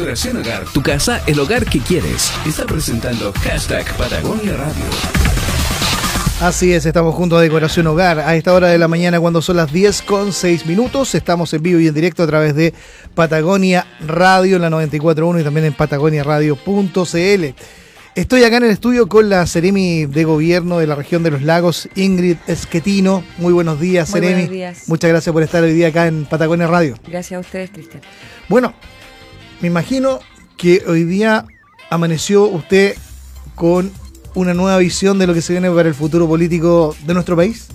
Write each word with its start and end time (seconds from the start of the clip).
Decoración 0.00 0.38
Hogar, 0.38 0.64
tu 0.72 0.82
casa, 0.82 1.22
el 1.26 1.38
hogar 1.38 1.66
que 1.66 1.78
quieres. 1.78 2.32
Está 2.46 2.64
presentando 2.64 3.34
hashtag 3.34 3.84
Patagonia 3.98 4.56
Radio. 4.56 4.84
Así 6.40 6.72
es, 6.72 6.86
estamos 6.86 7.14
junto 7.14 7.36
a 7.36 7.42
Decoración 7.42 7.86
Hogar 7.86 8.18
a 8.18 8.34
esta 8.34 8.54
hora 8.54 8.68
de 8.68 8.78
la 8.78 8.88
mañana 8.88 9.20
cuando 9.20 9.42
son 9.42 9.58
las 9.58 9.70
10 9.70 10.00
con 10.02 10.32
6 10.32 10.64
minutos. 10.64 11.14
Estamos 11.14 11.52
en 11.52 11.62
vivo 11.62 11.80
y 11.80 11.88
en 11.88 11.92
directo 11.92 12.22
a 12.22 12.26
través 12.26 12.54
de 12.54 12.72
Patagonia 13.14 13.86
Radio 14.00 14.56
en 14.56 14.62
la 14.62 14.70
94.1 14.70 15.42
y 15.42 15.44
también 15.44 15.66
en 15.66 15.74
patagoniaradio.cl. 15.74 17.44
Estoy 18.14 18.44
acá 18.44 18.56
en 18.56 18.64
el 18.64 18.70
estudio 18.70 19.06
con 19.06 19.28
la 19.28 19.46
Ceremi 19.46 20.06
de 20.06 20.24
Gobierno 20.24 20.78
de 20.78 20.86
la 20.86 20.94
región 20.94 21.22
de 21.22 21.30
los 21.30 21.42
lagos, 21.42 21.90
Ingrid 21.94 22.38
Esquetino. 22.46 23.22
Muy 23.36 23.52
buenos 23.52 23.78
días, 23.78 24.08
Muy 24.08 24.20
Ceremi. 24.20 24.34
buenos 24.34 24.50
días. 24.50 24.82
Muchas 24.88 25.10
gracias 25.10 25.30
por 25.30 25.42
estar 25.42 25.62
hoy 25.62 25.74
día 25.74 25.88
acá 25.88 26.06
en 26.06 26.24
Patagonia 26.24 26.66
Radio. 26.68 26.94
Gracias 27.06 27.36
a 27.36 27.40
ustedes, 27.40 27.68
Cristian. 27.68 28.00
Bueno, 28.48 28.72
me 29.60 29.68
imagino 29.68 30.20
que 30.56 30.82
hoy 30.86 31.04
día 31.04 31.46
amaneció 31.90 32.44
usted 32.44 32.96
con 33.54 33.92
una 34.34 34.54
nueva 34.54 34.78
visión 34.78 35.18
de 35.18 35.26
lo 35.26 35.34
que 35.34 35.42
se 35.42 35.52
viene 35.52 35.70
para 35.70 35.88
el 35.88 35.94
futuro 35.94 36.26
político 36.26 36.96
de 37.04 37.14
nuestro 37.14 37.36
país. 37.36 37.68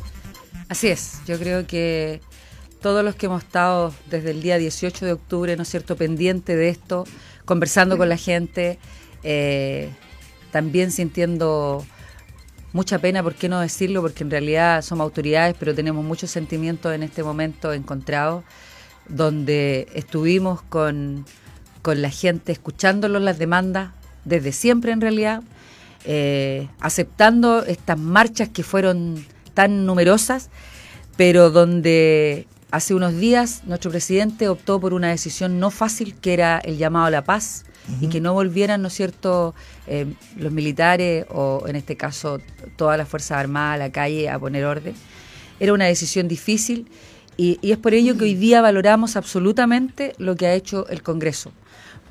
Así 0.69 0.87
es, 0.87 1.19
yo 1.27 1.37
creo 1.37 1.67
que 1.67 2.21
todos 2.81 3.03
los 3.03 3.15
que 3.15 3.27
hemos 3.27 3.43
estado 3.43 3.93
desde 4.09 4.31
el 4.31 4.41
día 4.41 4.57
18 4.57 5.05
de 5.05 5.13
octubre, 5.13 5.55
¿no 5.55 5.63
es 5.63 5.69
cierto?, 5.69 5.95
pendiente 5.95 6.55
de 6.55 6.69
esto, 6.69 7.05
conversando 7.45 7.97
con 7.97 8.09
la 8.09 8.17
gente, 8.17 8.79
eh, 9.23 9.91
también 10.51 10.91
sintiendo 10.91 11.85
mucha 12.73 12.99
pena, 12.99 13.21
¿por 13.21 13.35
qué 13.35 13.47
no 13.47 13.59
decirlo? 13.59 14.01
Porque 14.01 14.23
en 14.23 14.31
realidad 14.31 14.81
somos 14.81 15.03
autoridades, 15.03 15.55
pero 15.59 15.75
tenemos 15.75 16.03
muchos 16.03 16.31
sentimientos 16.31 16.93
en 16.93 17.03
este 17.03 17.23
momento 17.23 17.73
encontrados, 17.73 18.43
donde 19.07 19.87
estuvimos 19.93 20.61
con, 20.63 21.25
con 21.85 22.01
la 22.01 22.09
gente 22.09 22.51
escuchándolos 22.51 23.21
las 23.21 23.37
demandas, 23.37 23.91
desde 24.23 24.51
siempre 24.53 24.91
en 24.91 25.01
realidad, 25.01 25.43
eh, 26.03 26.67
aceptando 26.79 27.63
estas 27.63 27.99
marchas 27.99 28.49
que 28.49 28.63
fueron 28.63 29.23
tan 29.53 29.85
numerosas, 29.85 30.49
pero 31.15 31.51
donde 31.51 32.47
hace 32.71 32.95
unos 32.95 33.15
días 33.17 33.61
nuestro 33.65 33.91
presidente 33.91 34.49
optó 34.49 34.79
por 34.79 34.95
una 34.95 35.09
decisión 35.09 35.59
no 35.59 35.69
fácil, 35.69 36.15
que 36.15 36.33
era 36.33 36.57
el 36.57 36.79
llamado 36.79 37.05
a 37.05 37.11
la 37.11 37.23
paz, 37.23 37.65
y 38.01 38.07
que 38.07 38.19
no 38.19 38.33
volvieran, 38.33 38.81
¿no 38.81 38.87
es 38.87 38.95
cierto?, 38.95 39.53
eh, 39.85 40.07
los 40.37 40.51
militares 40.51 41.27
o 41.29 41.65
en 41.67 41.75
este 41.75 41.95
caso 41.95 42.39
todas 42.77 42.97
las 42.97 43.07
Fuerzas 43.07 43.37
Armadas 43.37 43.75
a 43.75 43.77
la 43.77 43.91
calle 43.91 44.27
a 44.27 44.39
poner 44.39 44.65
orden. 44.65 44.95
Era 45.59 45.71
una 45.71 45.85
decisión 45.85 46.27
difícil 46.27 46.87
y, 47.37 47.59
y 47.61 47.73
es 47.73 47.77
por 47.77 47.93
ello 47.93 48.17
que 48.17 48.23
hoy 48.23 48.33
día 48.33 48.59
valoramos 48.59 49.15
absolutamente 49.15 50.15
lo 50.17 50.35
que 50.35 50.47
ha 50.47 50.55
hecho 50.55 50.87
el 50.87 51.03
Congreso, 51.03 51.51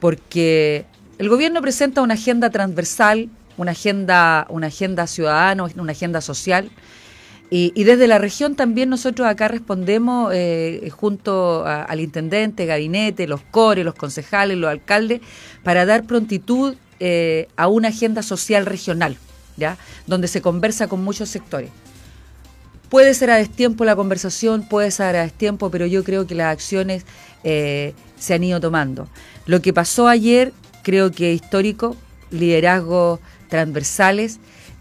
porque 0.00 0.84
el 1.18 1.28
gobierno 1.28 1.60
presenta 1.62 2.02
una 2.02 2.14
agenda 2.14 2.50
transversal, 2.50 3.28
una 3.56 3.70
agenda, 3.72 4.46
una 4.50 4.66
agenda 4.68 5.06
ciudadana, 5.06 5.64
una 5.76 5.92
agenda 5.92 6.20
social, 6.20 6.70
y, 7.50 7.72
y 7.76 7.84
desde 7.84 8.08
la 8.08 8.18
región 8.18 8.56
también 8.56 8.88
nosotros 8.88 9.28
acá 9.28 9.48
respondemos 9.48 10.32
eh, 10.34 10.90
junto 10.90 11.64
a- 11.66 11.82
al 11.84 12.00
intendente, 12.00 12.66
gabinete, 12.66 13.26
los 13.28 13.42
core, 13.42 13.84
los 13.84 13.94
concejales, 13.94 14.56
los 14.56 14.70
alcaldes, 14.70 15.20
para 15.62 15.86
dar 15.86 16.04
prontitud 16.04 16.74
eh, 17.00 17.46
a 17.56 17.68
una 17.68 17.88
agenda 17.88 18.22
social 18.22 18.66
regional, 18.66 19.16
¿ya? 19.56 19.76
donde 20.06 20.26
se 20.26 20.40
conversa 20.40 20.88
con 20.88 21.04
muchos 21.04 21.28
sectores. 21.28 21.70
Puede 22.94 23.12
ser 23.14 23.28
a 23.32 23.38
destiempo 23.38 23.84
la 23.84 23.96
conversación, 23.96 24.62
puede 24.68 24.92
ser 24.92 25.16
a 25.16 25.22
destiempo, 25.24 25.68
pero 25.68 25.84
yo 25.84 26.04
creo 26.04 26.28
que 26.28 26.36
las 26.36 26.52
acciones 26.52 27.04
eh, 27.42 27.92
se 28.16 28.34
han 28.34 28.44
ido 28.44 28.60
tomando. 28.60 29.08
Lo 29.46 29.60
que 29.60 29.72
pasó 29.72 30.06
ayer, 30.06 30.52
creo 30.84 31.10
que 31.10 31.32
histórico, 31.32 31.96
liderazgos 32.30 33.18
transversales 33.48 34.38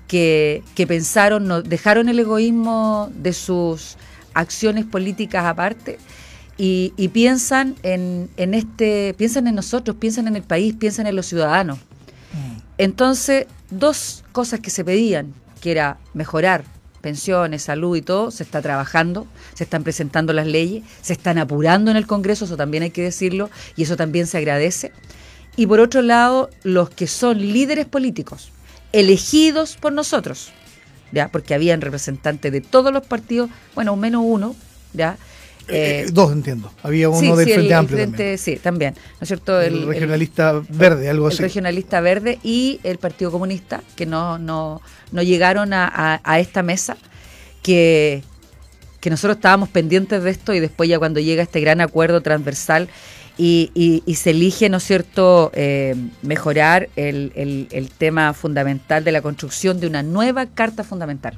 que, 0.08 0.62
que 0.76 0.86
pensaron, 0.86 1.48
no, 1.48 1.64
dejaron 1.64 2.08
el 2.08 2.20
egoísmo 2.20 3.10
de 3.16 3.34
sus 3.34 3.98
acciones 4.36 4.86
políticas 4.86 5.46
aparte 5.46 5.98
y, 6.56 6.94
y 6.96 7.08
piensan 7.08 7.74
en, 7.82 8.30
en 8.38 8.54
este, 8.54 9.16
piensan 9.18 9.48
en 9.48 9.56
nosotros, 9.56 9.98
piensan 10.00 10.28
en 10.28 10.36
el 10.36 10.44
país, 10.44 10.76
piensan 10.76 11.08
en 11.08 11.16
los 11.16 11.26
ciudadanos. 11.26 11.80
Entonces, 12.78 13.48
dos 13.72 14.24
cosas 14.32 14.60
que 14.60 14.70
se 14.70 14.86
pedían, 14.86 15.34
que 15.62 15.72
era 15.72 15.98
mejorar 16.14 16.64
pensiones, 17.04 17.64
salud 17.64 17.98
y 17.98 18.02
todo, 18.02 18.32
se 18.32 18.44
está 18.44 18.62
trabajando, 18.62 19.28
se 19.54 19.66
están 19.66 19.84
presentando 19.84 20.32
las 20.32 20.48
leyes, 20.48 20.84
se 21.02 21.14
están 21.14 21.38
apurando 21.38 21.92
en 21.92 21.98
el 21.98 22.08
Congreso, 22.08 22.46
eso 22.46 22.58
también 22.58 22.82
hay 22.82 22.92
que 22.92 23.04
decirlo, 23.04 23.52
y 23.76 23.84
eso 23.84 23.98
también 23.98 24.26
se 24.26 24.38
agradece. 24.38 24.94
Y 25.58 25.68
por 25.68 25.82
otro 25.82 26.02
lado, 26.02 26.50
los 26.64 26.90
que 26.90 27.06
son 27.06 27.38
líderes 27.40 27.86
políticos, 27.86 28.52
elegidos 28.94 29.76
por 29.76 29.92
nosotros, 29.92 30.52
¿ya? 31.12 31.28
porque 31.28 31.54
habían 31.54 31.82
representantes 31.82 32.52
de 32.52 32.62
todos 32.62 32.94
los 32.94 33.06
partidos, 33.06 33.50
bueno, 33.76 33.96
menos 33.98 34.24
uno, 34.26 34.56
¿ya? 34.94 35.18
Eh, 35.70 36.06
Eh, 36.08 36.12
dos 36.12 36.32
entiendo. 36.34 36.72
Había 36.84 37.10
uno 37.10 37.20
sí, 37.20 37.28
del 37.28 37.36
sí, 37.36 37.42
el- 37.42 37.46
Frente 37.56 37.68
el 37.68 37.74
Amplio 37.74 37.98
Frente- 37.98 38.18
también. 38.18 38.38
Sí, 38.38 38.56
también, 38.58 38.94
¿no 38.96 39.18
es 39.22 39.28
cierto? 39.28 39.62
El, 39.62 39.74
el- 39.76 39.88
regionalista 39.88 40.62
verde, 40.70 41.10
algo 41.10 41.28
el 41.28 41.34
así. 41.34 41.42
regionalista 41.42 42.02
verde 42.02 42.40
y 42.44 42.80
el 42.84 42.98
Partido 42.98 43.32
Comunista, 43.32 43.82
que 43.96 44.06
no, 44.06 44.38
no, 44.38 44.82
no 45.12 45.22
llegaron 45.24 45.72
a, 45.74 45.88
a- 45.88 46.22
a 46.24 46.40
esta 46.40 46.64
mesa, 46.64 46.98
que, 47.62 48.24
que 49.00 49.10
nosotros 49.10 49.38
estábamos 49.38 49.70
pendientes 49.70 50.24
de 50.24 50.32
esto 50.32 50.54
y 50.54 50.60
después 50.60 50.90
ya 50.90 51.00
cuando 51.00 51.20
llega 51.20 51.44
este 51.44 51.62
gran 51.62 51.82
acuerdo 51.82 52.22
transversal 52.22 52.90
y, 53.38 53.72
y- 53.74 54.04
y 54.06 54.16
se 54.16 54.32
elige, 54.32 54.70
¿no 54.70 54.78
es 54.78 54.84
cierto?, 54.84 55.50
eh, 55.56 55.96
mejorar 56.22 56.90
el, 56.96 57.32
el- 57.36 57.68
el 57.72 57.90
tema 57.90 58.34
fundamental 58.34 59.04
de 59.04 59.12
la 59.12 59.22
construcción 59.22 59.80
de 59.80 59.88
una 59.88 60.04
nueva 60.04 60.46
carta 60.46 60.84
fundamental. 60.84 61.38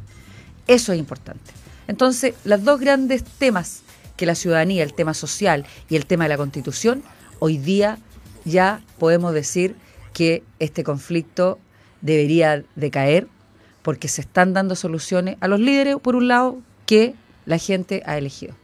Eso 0.67 0.93
es 0.93 0.99
importante. 0.99 1.51
Entonces, 1.87 2.33
los 2.43 2.63
dos 2.63 2.79
grandes 2.79 3.23
temas 3.23 3.81
que 4.15 4.25
la 4.25 4.35
ciudadanía, 4.35 4.83
el 4.83 4.93
tema 4.93 5.13
social 5.13 5.65
y 5.89 5.95
el 5.95 6.05
tema 6.05 6.25
de 6.25 6.29
la 6.29 6.37
constitución, 6.37 7.03
hoy 7.39 7.57
día 7.57 7.97
ya 8.45 8.81
podemos 8.99 9.33
decir 9.33 9.75
que 10.13 10.43
este 10.59 10.83
conflicto 10.83 11.59
debería 12.01 12.63
decaer 12.75 13.27
porque 13.81 14.07
se 14.07 14.21
están 14.21 14.53
dando 14.53 14.75
soluciones 14.75 15.37
a 15.41 15.47
los 15.47 15.59
líderes, 15.59 15.97
por 16.01 16.15
un 16.15 16.27
lado, 16.27 16.57
que 16.85 17.13
la 17.45 17.57
gente 17.57 18.01
ha 18.05 18.17
elegido. 18.17 18.55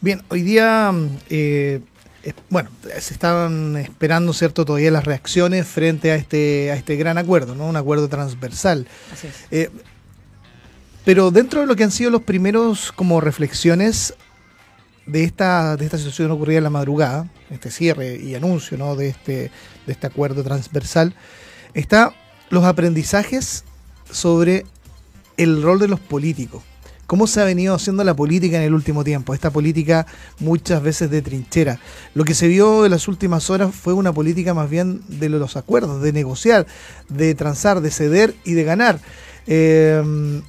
Bien, 0.00 0.22
hoy 0.28 0.42
día, 0.42 0.92
eh, 1.30 1.80
es- 2.22 2.34
bueno, 2.50 2.68
se 2.98 3.14
estaban 3.14 3.76
esperando, 3.76 4.32
¿cierto?, 4.32 4.64
todavía 4.64 4.90
las 4.90 5.04
reacciones 5.04 5.66
frente 5.66 6.10
a 6.10 6.16
este, 6.16 6.70
a 6.72 6.74
este 6.74 6.96
gran 6.96 7.18
acuerdo, 7.18 7.54
¿no? 7.54 7.66
Un 7.66 7.76
acuerdo 7.76 8.08
transversal. 8.08 8.86
Así 9.12 9.28
es. 9.28 9.34
Eh, 9.50 9.70
pero 11.04 11.30
dentro 11.30 11.60
de 11.60 11.66
lo 11.66 11.74
que 11.76 11.84
han 11.84 11.90
sido 11.90 12.10
los 12.10 12.22
primeros 12.22 12.92
como 12.92 13.20
reflexiones 13.20 14.14
de 15.06 15.24
esta, 15.24 15.76
de 15.76 15.84
esta 15.84 15.98
situación 15.98 16.30
ocurrida 16.30 16.58
en 16.58 16.64
la 16.64 16.70
madrugada, 16.70 17.28
este 17.50 17.70
cierre 17.70 18.16
y 18.16 18.34
anuncio 18.34 18.78
¿no? 18.78 18.96
de, 18.96 19.08
este, 19.08 19.50
de 19.86 19.92
este 19.92 20.06
acuerdo 20.06 20.42
transversal, 20.42 21.14
está 21.74 22.14
los 22.50 22.64
aprendizajes 22.64 23.64
sobre 24.10 24.64
el 25.36 25.62
rol 25.62 25.78
de 25.78 25.88
los 25.88 26.00
políticos. 26.00 26.62
¿Cómo 27.06 27.26
se 27.26 27.42
ha 27.42 27.44
venido 27.44 27.74
haciendo 27.74 28.04
la 28.04 28.14
política 28.14 28.56
en 28.56 28.62
el 28.62 28.72
último 28.72 29.04
tiempo? 29.04 29.34
Esta 29.34 29.50
política 29.50 30.06
muchas 30.38 30.82
veces 30.82 31.10
de 31.10 31.20
trinchera. 31.20 31.78
Lo 32.14 32.24
que 32.24 32.34
se 32.34 32.48
vio 32.48 32.86
en 32.86 32.90
las 32.90 33.06
últimas 33.06 33.50
horas 33.50 33.74
fue 33.74 33.92
una 33.92 34.14
política 34.14 34.54
más 34.54 34.70
bien 34.70 35.02
de 35.08 35.28
los 35.28 35.56
acuerdos, 35.56 36.00
de 36.00 36.12
negociar, 36.12 36.66
de 37.10 37.34
transar, 37.34 37.82
de 37.82 37.90
ceder 37.90 38.34
y 38.44 38.54
de 38.54 38.64
ganar. 38.64 38.98
Eh, 39.46 40.42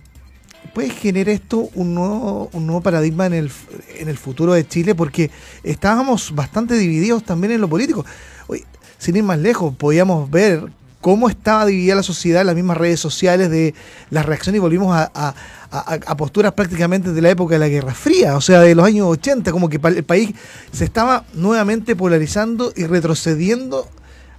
puede 0.73 0.89
generar 0.89 1.29
esto 1.29 1.69
un 1.75 1.93
nuevo, 1.93 2.49
un 2.53 2.65
nuevo 2.65 2.81
paradigma 2.81 3.25
en 3.27 3.33
el, 3.33 3.51
en 3.97 4.09
el 4.09 4.17
futuro 4.17 4.53
de 4.53 4.67
Chile 4.67 4.95
porque 4.95 5.29
estábamos 5.63 6.33
bastante 6.33 6.75
divididos 6.75 7.23
también 7.23 7.53
en 7.53 7.61
lo 7.61 7.69
político. 7.69 8.05
Oye, 8.47 8.65
sin 8.97 9.15
ir 9.15 9.23
más 9.23 9.39
lejos, 9.39 9.75
podíamos 9.75 10.29
ver 10.29 10.69
cómo 11.03 11.27
estaba 11.27 11.65
dividida 11.65 11.95
la 11.95 12.03
sociedad 12.03 12.41
en 12.41 12.47
las 12.47 12.55
mismas 12.55 12.77
redes 12.77 12.99
sociales 12.99 13.49
de 13.49 13.75
las 14.09 14.25
reacciones 14.25 14.57
y 14.57 14.61
volvimos 14.61 14.95
a, 14.95 15.35
posturas 16.17 16.53
prácticamente 16.53 17.11
de 17.11 17.21
la 17.21 17.29
época 17.29 17.55
de 17.55 17.59
la 17.59 17.67
Guerra 17.67 17.93
Fría, 17.93 18.37
o 18.37 18.41
sea, 18.41 18.61
de 18.61 18.73
los 18.73 18.85
años 18.85 19.07
80, 19.07 19.51
como 19.51 19.67
que 19.67 19.81
el 19.83 20.03
país 20.03 20.33
se 20.71 20.85
estaba 20.85 21.25
nuevamente 21.33 21.95
polarizando 21.95 22.71
y 22.75 22.85
retrocediendo 22.85 23.89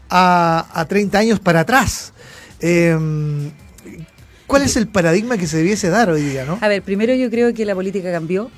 a, 0.09 0.67
a 0.73 0.87
30 0.87 1.19
años 1.19 1.41
para 1.41 1.61
atrás. 1.61 2.15
Em, 2.61 3.51
¿Cuál 4.47 4.63
es 4.63 4.77
el 4.77 4.89
paradigma 4.89 5.39
que 5.39 5.47
se 5.47 5.57
debiese 5.57 5.89
dar 5.89 6.11
hoy 6.11 6.23
día, 6.23 6.45
no? 6.45 6.59
A 6.61 6.69
ver, 6.69 6.83
primero 6.83 7.15
yo 7.15 7.31
creo 7.31 7.55
que 7.55 7.65
la 7.65 7.75
política 7.75 8.13
cambió 8.13 8.51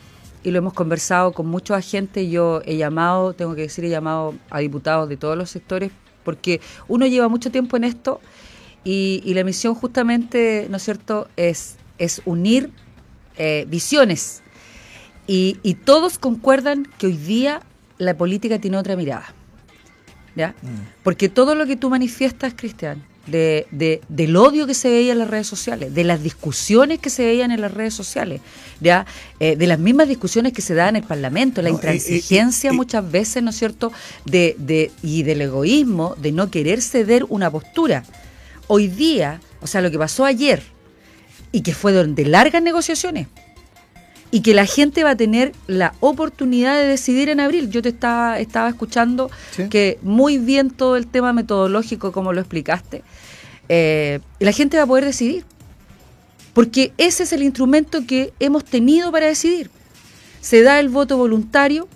y 0.43 0.51
lo 0.51 0.59
hemos 0.59 0.73
conversado 0.73 1.33
con 1.33 1.47
muchos 1.47 1.77
agentes. 1.77 2.29
Yo 2.29 2.61
he 2.65 2.77
llamado, 2.77 3.35
tengo 3.35 3.55
que 3.55 3.63
decir, 3.63 3.85
he 3.85 3.89
llamado 3.89 4.35
a 4.51 4.59
diputados 4.59 5.09
de 5.09 5.17
todos 5.17 5.37
los 5.37 5.51
sectores 5.51 5.91
porque 6.25 6.61
uno 6.89 7.07
lleva 7.07 7.29
mucho 7.29 7.51
tiempo 7.51 7.77
en 7.77 7.85
esto 7.85 8.21
y, 8.85 9.23
y 9.25 9.35
la 9.35 9.45
misión 9.45 9.75
justamente, 9.75 10.67
¿no 10.71 10.77
es 10.77 10.83
cierto?, 10.83 11.29
es, 11.37 11.77
es 11.99 12.21
unir 12.25 12.71
eh, 13.37 13.65
visiones 13.69 14.43
y, 15.27 15.59
y 15.63 15.75
todos 15.75 16.19
concuerdan 16.19 16.89
que 16.99 17.07
hoy 17.07 17.17
día 17.17 17.63
la 17.99 18.17
política 18.17 18.59
tiene 18.59 18.77
otra 18.77 18.97
mirada. 18.97 19.27
¿ya? 20.37 20.55
Porque 21.03 21.29
todo 21.29 21.55
lo 21.55 21.67
que 21.67 21.77
tú 21.77 21.91
manifiestas, 21.91 22.55
Cristian, 22.55 23.03
de, 23.27 23.67
de- 23.71 24.01
del 24.09 24.37
odio 24.37 24.67
que 24.67 24.75
se 24.75 24.89
veía 24.89 25.13
en 25.13 25.19
las 25.19 25.29
redes 25.29 25.47
sociales, 25.47 25.95
de 25.95 26.05
las 26.05 26.23
discusiones 26.23 26.99
que 26.99 27.11
se 27.11 27.25
veían 27.25 27.51
en 27.51 27.61
las 27.61 27.73
redes 27.73 27.95
sociales, 27.95 28.41
¿ya? 28.81 29.07
Eh, 29.41 29.57
de 29.57 29.67
las 29.67 29.79
mismas 29.79 30.09
discusiones 30.09 30.53
que 30.53 30.63
se 30.63 30.75
dan 30.75 30.91
en 30.97 31.03
el 31.03 31.09
Parlamento, 31.09 31.63
la 31.63 31.71
No, 31.71 31.75
intransigencia 31.75 32.73
muchas 32.73 33.11
veces, 33.11 33.43
¿no 33.43 33.51
es 33.51 33.57
cierto?, 33.57 33.93
de, 34.25 34.55
de, 34.59 34.91
y 35.03 35.23
del 35.23 35.41
egoísmo 35.43 36.15
de 36.17 36.33
no 36.33 36.51
querer 36.51 36.81
ceder 36.83 37.25
una 37.29 37.51
postura. 37.51 38.05
Hoy 38.69 38.89
día, 38.89 39.41
o 39.61 39.67
sea, 39.67 39.81
lo 39.81 39.91
que 39.91 39.99
pasó 39.99 40.25
ayer, 40.25 40.63
y 41.53 41.63
que 41.63 41.75
fue 41.75 41.93
de 41.93 42.25
largas 42.25 42.63
negociaciones, 42.63 43.29
y 44.37 44.43
que 44.43 44.53
la 44.53 44.67
gente 44.67 45.03
va 45.03 45.13
a 45.13 45.17
tener 45.17 45.53
la 45.67 45.95
oportunidad 46.01 46.75
de 46.79 46.85
decidir 46.87 47.31
en 47.31 47.41
abril. 47.41 47.71
Yo 47.71 47.81
te 47.81 47.89
estaba, 47.89 48.39
estaba 48.39 48.69
escuchando 48.69 49.31
Sí. 49.53 49.71
que 49.71 49.99
muy 50.03 50.37
bien 50.37 50.69
todo 50.69 50.97
el 50.97 51.07
tema 51.07 51.33
metodológico, 51.33 52.13
como 52.13 52.35
lo 52.35 52.41
explicaste, 52.43 53.03
eh, 53.71 54.21
la 54.39 54.53
gente 54.53 54.77
va 54.77 54.83
a 54.83 54.87
poder 54.87 55.07
decidir. 55.07 55.47
Porque 56.53 56.93
ese 56.99 57.23
es 57.23 57.33
el 57.33 57.43
instrumento 57.43 58.07
que 58.07 58.35
hemos 58.39 58.63
tenido 58.63 59.11
para 59.11 59.25
decidir. 59.27 59.71
Se 60.43 60.61
da 60.63 60.81
el 60.81 60.91
voto 60.91 61.17
voluntario, 61.17 61.89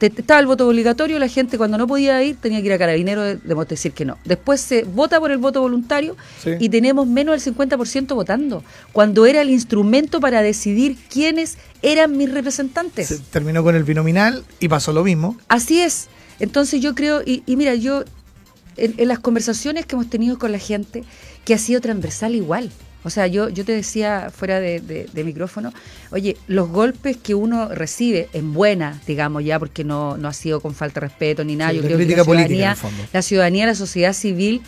estaba 0.00 0.40
el 0.40 0.46
voto 0.46 0.68
obligatorio, 0.68 1.18
la 1.18 1.28
gente 1.28 1.56
cuando 1.56 1.78
no 1.78 1.86
podía 1.86 2.22
ir 2.22 2.36
tenía 2.36 2.60
que 2.60 2.66
ir 2.66 2.72
a 2.72 2.78
carabinero 2.78 3.22
de, 3.22 3.36
de 3.36 3.64
decir 3.64 3.92
que 3.92 4.04
no. 4.04 4.18
Después 4.24 4.60
se 4.60 4.84
vota 4.84 5.18
por 5.20 5.30
el 5.30 5.38
voto 5.38 5.60
voluntario 5.60 6.16
Sí. 6.42 6.50
y 6.60 6.68
tenemos 6.68 7.06
menos 7.06 7.42
del 7.44 7.54
50% 7.54 8.14
votando, 8.14 8.62
cuando 8.92 9.26
era 9.26 9.40
el 9.40 9.50
instrumento 9.50 10.20
para 10.20 10.42
decidir 10.42 10.96
quiénes 11.10 11.56
eran 11.82 12.16
mis 12.16 12.30
representantes. 12.30 13.08
Se 13.08 13.18
terminó 13.18 13.62
con 13.62 13.74
el 13.74 13.84
binominal 13.84 14.44
y 14.60 14.68
pasó 14.68 14.92
lo 14.92 15.02
mismo. 15.04 15.36
Así 15.48 15.80
es. 15.80 16.08
Entonces 16.40 16.80
yo 16.82 16.94
creo, 16.94 17.22
y, 17.24 17.42
y 17.46 17.56
mira, 17.56 17.74
yo 17.74 18.04
en, 18.76 18.94
en 18.98 19.08
las 19.08 19.18
conversaciones 19.20 19.86
que 19.86 19.94
hemos 19.96 20.10
tenido 20.10 20.38
con 20.38 20.52
la 20.52 20.58
gente, 20.58 21.04
que 21.44 21.54
ha 21.54 21.58
sido 21.58 21.80
transversal 21.80 22.34
igual. 22.34 22.70
O 23.06 23.10
sea, 23.10 23.26
yo, 23.28 23.48
yo 23.48 23.64
te 23.64 23.72
decía 23.72 24.30
fuera 24.34 24.58
de, 24.58 24.80
de- 24.80 25.08
de 25.12 25.24
micrófono, 25.24 25.72
oye, 26.10 26.36
los 26.48 26.68
golpes 26.68 27.16
que 27.16 27.34
uno 27.34 27.68
recibe 27.68 28.28
en 28.32 28.52
buena, 28.52 29.00
digamos 29.06 29.44
ya, 29.44 29.58
porque 29.58 29.84
no, 29.84 30.16
no 30.16 30.26
ha 30.28 30.32
sido 30.32 30.60
con 30.60 30.74
falta 30.74 31.00
de 31.00 31.06
respeto 31.06 31.44
ni 31.44 31.54
nada, 31.54 31.70
Sí, 31.70 31.76
yo 31.76 31.82
creo 31.84 31.98
que 31.98 32.16
la 32.16 32.24
política, 32.24 32.74
ciudadanía, 32.74 32.76
la 33.12 33.22
ciudadanía, 33.22 33.66
la 33.66 33.74
sociedad 33.76 34.12
civil 34.12 34.60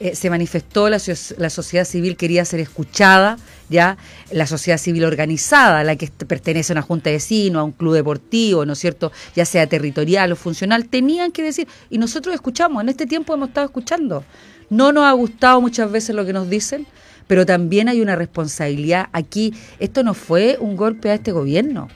eh, 0.00 0.16
se 0.16 0.28
manifestó, 0.28 0.88
la, 0.90 0.98
la 1.38 1.50
sociedad 1.50 1.84
civil 1.84 2.16
quería 2.16 2.44
ser 2.44 2.58
escuchada, 2.58 3.36
ya 3.68 3.96
la 4.32 4.46
sociedad 4.48 4.76
civil 4.78 5.04
organizada, 5.04 5.84
la 5.84 5.94
que 5.94 6.08
pertenece 6.26 6.72
a 6.72 6.74
una 6.74 6.82
junta 6.82 7.10
de 7.10 7.16
vecinos, 7.16 7.60
a 7.60 7.64
un 7.64 7.70
club 7.72 7.94
deportivo, 7.94 8.66
¿no 8.66 8.72
es 8.72 8.78
cierto?, 8.80 9.12
ya 9.36 9.44
sea 9.44 9.68
territorial 9.68 10.32
o 10.32 10.36
funcional, 10.36 10.86
tenían 10.88 11.30
que 11.30 11.42
decir, 11.44 11.68
y 11.90 11.98
nosotros 11.98 12.34
escuchamos, 12.34 12.82
en 12.82 12.88
este 12.88 13.06
tiempo 13.06 13.32
hemos 13.34 13.48
estado 13.50 13.66
escuchando. 13.66 14.24
No 14.68 14.92
nos 14.92 15.04
ha 15.04 15.12
gustado 15.12 15.60
muchas 15.60 15.90
veces 15.92 16.16
lo 16.16 16.26
que 16.26 16.32
nos 16.32 16.50
dicen, 16.50 16.86
pero 17.26 17.46
también 17.46 17.88
hay 17.88 18.00
una 18.00 18.16
responsabilidad 18.16 19.08
aquí. 19.12 19.54
Esto 19.78 20.02
no 20.02 20.14
fue 20.14 20.56
un 20.60 20.76
golpe 20.76 21.10
a 21.10 21.14
este 21.14 21.32
gobierno. 21.32 21.88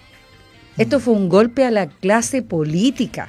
Esto 0.77 1.01
fue 1.01 1.15
un 1.15 1.29
golpe 1.29 1.65
a 1.65 1.71
la 1.71 1.89
clase 1.89 2.41
política, 2.43 3.29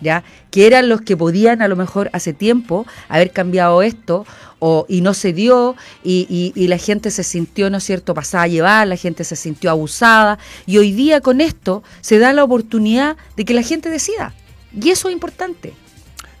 ¿ya? 0.00 0.24
Que 0.50 0.66
eran 0.66 0.88
los 0.88 1.00
que 1.02 1.16
podían 1.16 1.62
a 1.62 1.68
lo 1.68 1.76
mejor 1.76 2.10
hace 2.12 2.32
tiempo 2.32 2.86
haber 3.08 3.30
cambiado 3.30 3.82
esto 3.82 4.26
o, 4.58 4.84
y 4.88 5.00
no 5.00 5.14
se 5.14 5.32
dio 5.32 5.76
y, 6.02 6.26
y- 6.28 6.60
y 6.60 6.66
la 6.66 6.76
gente 6.78 7.12
se 7.12 7.22
sintió, 7.22 7.70
¿no 7.70 7.76
es 7.78 7.84
cierto?, 7.84 8.14
pasada 8.14 8.42
a 8.44 8.48
llevar, 8.48 8.88
la 8.88 8.96
gente 8.96 9.22
se 9.22 9.36
sintió 9.36 9.70
abusada 9.70 10.40
y 10.66 10.78
hoy 10.78 10.90
día 10.92 11.20
con 11.20 11.40
esto 11.40 11.84
se 12.00 12.18
da 12.18 12.32
la 12.32 12.42
oportunidad 12.42 13.16
de 13.36 13.44
que 13.44 13.54
la 13.54 13.62
gente 13.62 13.88
decida. 13.90 14.34
Y 14.74 14.90
eso 14.90 15.08
es 15.08 15.14
importante, 15.14 15.72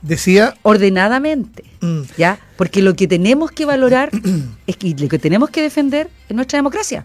Decía, 0.02 0.54
ordenadamente, 0.62 1.64
mm, 1.80 2.02
¿ya? 2.16 2.38
Porque 2.56 2.82
lo 2.82 2.94
que 2.94 3.08
tenemos 3.08 3.50
que 3.50 3.64
valorar 3.64 4.10
es 4.66 4.76
que 4.76 4.88
y 4.88 4.94
lo 4.94 5.08
que 5.08 5.18
tenemos 5.18 5.50
que 5.50 5.60
defender 5.62 6.08
es 6.28 6.36
nuestra 6.36 6.58
democracia. 6.58 7.04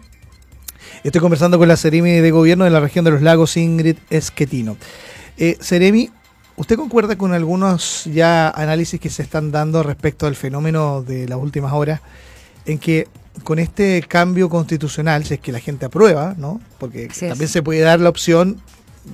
estoy 1.02 1.20
conversando 1.20 1.58
con 1.58 1.66
la 1.68 1.76
Seremi 1.76 2.12
de 2.12 2.30
Gobierno 2.30 2.64
de 2.64 2.70
la 2.70 2.80
región 2.80 3.04
de 3.04 3.10
los 3.10 3.22
lagos, 3.22 3.56
Ingrid 3.56 3.96
Esquetino. 4.10 4.76
Eh, 5.36 5.56
Seremi, 5.60 6.10
¿usted 6.56 6.76
concuerda 6.76 7.18
con 7.18 7.32
algunos 7.32 8.04
ya 8.04 8.48
análisis 8.50 9.00
que 9.00 9.10
se 9.10 9.22
están 9.22 9.50
dando 9.50 9.82
respecto 9.82 10.26
al 10.26 10.36
fenómeno 10.36 11.02
de 11.02 11.26
las 11.28 11.38
últimas 11.38 11.72
horas 11.72 12.00
en 12.64 12.78
que 12.78 13.08
con 13.42 13.58
este 13.58 14.04
cambio 14.06 14.48
constitucional, 14.48 15.24
si 15.24 15.34
es 15.34 15.40
que 15.40 15.50
la 15.50 15.58
gente 15.58 15.86
aprueba, 15.86 16.34
¿no? 16.38 16.60
Porque 16.78 17.08
Así 17.10 17.24
es. 17.24 17.30
también 17.30 17.48
se 17.48 17.62
puede 17.62 17.80
dar 17.80 17.98
la 17.98 18.08
opción 18.08 18.60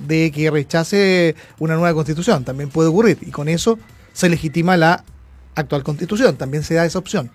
de 0.07 0.31
que 0.31 0.49
rechace 0.51 1.35
una 1.59 1.75
nueva 1.75 1.93
constitución, 1.93 2.43
también 2.43 2.69
puede 2.69 2.89
ocurrir, 2.89 3.17
y 3.21 3.31
con 3.31 3.47
eso 3.49 3.77
se 4.13 4.29
legitima 4.29 4.77
la 4.77 5.03
actual 5.55 5.83
constitución, 5.83 6.35
también 6.37 6.63
se 6.63 6.75
da 6.75 6.85
esa 6.85 6.99
opción. 6.99 7.29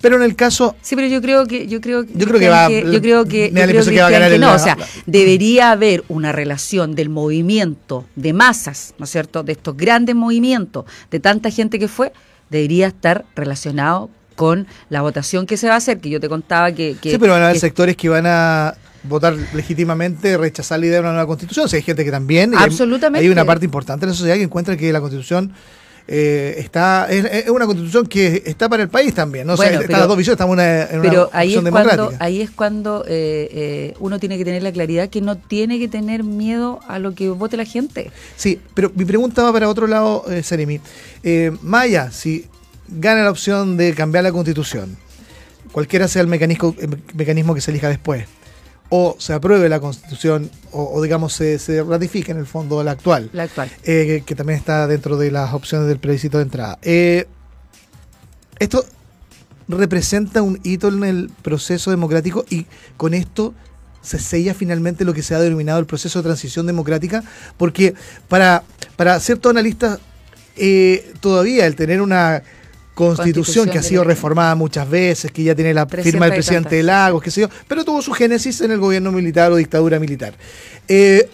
Pero 0.00 0.14
en 0.16 0.22
el 0.22 0.36
caso 0.36 0.76
Sí, 0.80 0.94
pero 0.94 1.08
yo 1.08 1.20
creo 1.20 1.44
que 1.46 1.66
yo 1.66 1.80
creo 1.80 2.04
Yo 2.04 2.26
creo 2.26 2.38
que 2.38 2.48
va- 2.48 2.70
yo 2.70 3.00
creo 3.00 3.24
que, 3.24 3.50
me 3.52 3.60
da 3.62 3.66
la 3.66 3.72
yo 3.72 3.80
creo 3.80 3.82
impresión 3.82 3.94
que 3.96 4.00
va 4.00 4.06
a 4.06 4.10
ganar 4.10 4.28
que 4.28 4.34
el- 4.36 4.40
no, 4.40 4.46
la- 4.48 4.54
o 4.54 4.58
sea, 4.60 4.76
la- 4.76 4.86
debería 5.06 5.72
haber 5.72 6.04
una 6.08 6.30
relación 6.30 6.94
del 6.94 7.08
movimiento 7.08 8.04
de 8.14 8.32
masas, 8.32 8.94
¿no 8.98 9.06
es 9.06 9.10
cierto? 9.10 9.42
De 9.42 9.52
estos 9.52 9.76
grandes 9.76 10.14
movimientos, 10.14 10.84
de 11.10 11.18
tanta 11.18 11.50
gente 11.50 11.80
que 11.80 11.88
fue, 11.88 12.12
debería 12.48 12.86
estar 12.86 13.24
relacionado 13.34 14.08
con 14.36 14.68
la 14.88 15.02
votación 15.02 15.46
que 15.46 15.56
se 15.56 15.66
va 15.66 15.74
a 15.74 15.78
hacer, 15.78 15.98
que 15.98 16.10
yo 16.10 16.20
te 16.20 16.28
contaba 16.28 16.70
que, 16.70 16.96
que- 17.00 17.10
sí, 17.10 17.18
pero 17.18 17.32
van 17.32 17.42
a 17.42 17.44
haber 17.46 17.54
que- 17.56 17.60
sectores 17.60 17.96
que 17.96 18.08
van 18.08 18.24
a 18.26 18.74
votar 19.04 19.36
legítimamente, 19.54 20.36
rechazar 20.36 20.80
la 20.80 20.86
idea 20.86 20.96
de 20.96 21.00
una 21.02 21.10
nueva 21.12 21.26
constitución. 21.26 21.68
Si 21.68 21.76
hay 21.76 21.82
gente 21.82 22.04
que 22.04 22.10
también. 22.10 22.54
hay- 22.56 22.64
Absolutamente. 22.64 23.24
Hay 23.24 23.30
una 23.32 23.44
parte 23.44 23.64
importante 23.64 24.06
de 24.06 24.12
la 24.12 24.16
sociedad 24.16 24.36
que 24.36 24.42
encuentra 24.42 24.76
que 24.76 24.92
la 24.92 25.00
constitución 25.00 25.52
eh, 26.10 26.54
está 26.58 27.06
es, 27.10 27.22
es 27.26 27.50
una 27.50 27.66
constitución 27.66 28.06
que 28.06 28.42
está 28.46 28.66
para 28.68 28.82
el 28.82 28.88
país 28.88 29.12
también. 29.14 29.46
¿no? 29.46 29.52
O 29.52 29.56
sea, 29.58 29.66
Bueno, 29.66 29.82
están 29.82 29.98
las 30.00 30.08
dos 30.08 30.16
visiones, 30.16 30.36
estamos 30.36 30.54
en 30.54 30.60
una, 30.64 30.82
en 30.84 31.00
una 31.00 31.08
pero 31.10 31.30
ahí 31.34 31.50
es 31.52 31.56
opción 31.58 31.70
cuando 31.72 31.90
democrática. 31.90 32.24
ahí 32.24 32.40
es 32.40 32.50
cuando 32.50 33.04
eh, 33.06 33.48
eh, 33.52 33.94
uno 34.00 34.18
tiene 34.18 34.38
que 34.38 34.44
tener 34.46 34.62
la 34.62 34.72
claridad 34.72 35.10
que 35.10 35.20
no 35.20 35.36
tiene 35.36 35.78
que 35.78 35.86
tener 35.86 36.24
miedo 36.24 36.80
a 36.88 36.98
lo 36.98 37.14
que 37.14 37.28
vote 37.28 37.58
la 37.58 37.66
gente. 37.66 38.10
Sí, 38.36 38.58
pero 38.72 38.90
mi 38.94 39.04
pregunta 39.04 39.42
va 39.42 39.52
para 39.52 39.68
otro 39.68 39.86
lado, 39.86 40.24
eh, 40.30 40.42
Seremi. 40.42 40.80
Eh, 41.22 41.52
Maya, 41.60 42.10
si 42.10 42.46
gana 42.88 43.22
la 43.22 43.30
opción 43.30 43.76
de 43.76 43.92
cambiar 43.92 44.24
la 44.24 44.32
constitución, 44.32 44.96
cualquiera 45.72 46.08
sea 46.08 46.22
el 46.22 46.28
mecanismo, 46.28 46.74
el 46.80 47.02
mecanismo 47.14 47.54
que 47.54 47.60
se 47.60 47.70
elija 47.70 47.88
después, 47.90 48.24
o 48.90 49.16
se 49.18 49.32
apruebe 49.34 49.68
la 49.68 49.80
constitución, 49.80 50.50
o, 50.72 50.82
o 50.94 51.02
digamos 51.02 51.32
se, 51.34 51.58
se 51.58 51.82
ratifique 51.82 52.32
en 52.32 52.38
el 52.38 52.46
fondo 52.46 52.82
la 52.82 52.92
actual, 52.92 53.28
La 53.32 53.42
actual. 53.44 53.68
eh, 53.84 54.06
que, 54.06 54.22
que 54.24 54.34
también 54.34 54.58
está 54.58 54.86
dentro 54.86 55.16
de 55.16 55.30
las 55.30 55.52
opciones 55.52 55.88
del 55.88 55.98
plebiscito 55.98 56.38
de 56.38 56.44
entrada. 56.44 56.78
Eh, 56.82 57.26
esto 58.58 58.84
representa 59.68 60.40
un 60.42 60.58
hito 60.62 60.88
en 60.88 61.04
el 61.04 61.30
proceso 61.42 61.90
democrático 61.90 62.44
y 62.48 62.66
con 62.96 63.12
esto 63.14 63.54
se 64.00 64.18
sella 64.18 64.54
finalmente 64.54 65.04
lo 65.04 65.12
que 65.12 65.22
se 65.22 65.34
ha 65.34 65.40
denominado 65.40 65.78
el 65.80 65.86
proceso 65.86 66.20
de 66.20 66.24
transición 66.24 66.66
democrática, 66.66 67.22
porque 67.58 67.94
para, 68.28 68.62
para 68.96 69.20
ciertos 69.20 69.50
analistas 69.50 69.98
eh, 70.56 71.12
todavía 71.20 71.66
el 71.66 71.76
tener 71.76 72.00
una 72.00 72.42
constitución, 72.98 73.34
Constitución 73.36 73.70
que 73.70 73.78
ha 73.78 73.82
de 73.82 73.88
sido 73.88 74.04
reformada 74.04 74.54
muchas 74.56 74.88
veces, 74.90 75.30
que 75.30 75.44
ya 75.44 75.54
tiene 75.54 75.72
la 75.72 75.86
300 75.86 76.10
firma 76.10 76.26
del 76.26 76.34
presidente 76.34 76.68
tantas, 76.70 76.84
Lagos, 76.84 77.22
qué 77.22 77.30
sé 77.30 77.40
yo, 77.42 77.48
pero 77.68 77.84
tuvo 77.84 78.02
su 78.02 78.12
génesis 78.12 78.60
en 78.60 78.72
el 78.72 78.78
gobierno 78.78 79.12
militar 79.12 79.52
o 79.52 79.56
dictadura 79.56 80.00
militar. 80.00 80.34
Eh, 80.88 81.28